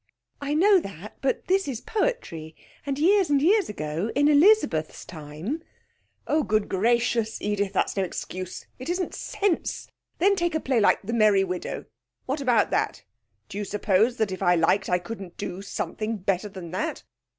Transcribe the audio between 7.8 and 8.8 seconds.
no excuse!